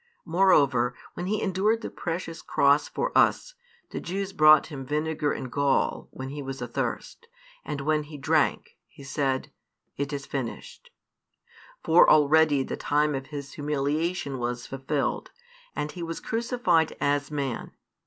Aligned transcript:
Moreover, 0.25 0.95
when 1.13 1.27
He 1.27 1.43
endured 1.43 1.81
the 1.81 1.91
precious 1.91 2.41
cross 2.41 2.87
for 2.87 3.15
us, 3.15 3.53
the 3.91 3.99
Jews 3.99 4.33
brought 4.33 4.65
Him 4.65 4.83
vinegar 4.83 5.31
and 5.31 5.51
gall 5.51 6.07
when 6.09 6.29
He 6.29 6.41
was 6.41 6.59
athirst, 6.59 7.27
and 7.63 7.81
when 7.81 8.01
He 8.05 8.17
drank, 8.17 8.77
He 8.87 9.03
said, 9.03 9.51
It 9.97 10.11
is 10.11 10.25
finished. 10.25 10.89
For 11.83 12.09
already 12.09 12.63
the 12.63 12.77
time 12.77 13.13
of 13.13 13.27
His 13.27 13.53
humiliation 13.53 14.39
was 14.39 14.65
fulfilled, 14.65 15.29
and 15.75 15.91
He 15.91 16.01
was 16.01 16.19
crucified 16.19 16.97
as 16.99 17.29
man. 17.29 17.73